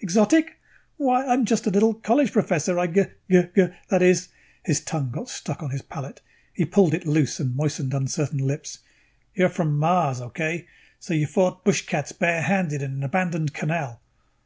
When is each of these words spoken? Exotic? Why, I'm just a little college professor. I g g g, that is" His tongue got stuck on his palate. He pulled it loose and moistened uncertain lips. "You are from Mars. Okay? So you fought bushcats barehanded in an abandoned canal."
Exotic? 0.00 0.56
Why, 0.96 1.26
I'm 1.26 1.44
just 1.44 1.66
a 1.66 1.70
little 1.70 1.92
college 1.92 2.32
professor. 2.32 2.78
I 2.78 2.86
g 2.86 3.02
g 3.30 3.42
g, 3.54 3.66
that 3.90 4.00
is" 4.00 4.30
His 4.64 4.80
tongue 4.80 5.10
got 5.10 5.28
stuck 5.28 5.62
on 5.62 5.68
his 5.68 5.82
palate. 5.82 6.22
He 6.54 6.64
pulled 6.64 6.94
it 6.94 7.04
loose 7.06 7.38
and 7.38 7.54
moistened 7.54 7.92
uncertain 7.92 8.38
lips. 8.38 8.78
"You 9.34 9.44
are 9.44 9.48
from 9.50 9.76
Mars. 9.76 10.18
Okay? 10.22 10.66
So 10.98 11.12
you 11.12 11.26
fought 11.26 11.62
bushcats 11.62 12.12
barehanded 12.18 12.80
in 12.80 12.92
an 12.92 13.02
abandoned 13.04 13.52
canal." 13.52 14.00